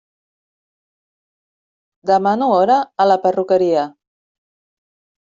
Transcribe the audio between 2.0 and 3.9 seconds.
Demano hora a la perruqueria.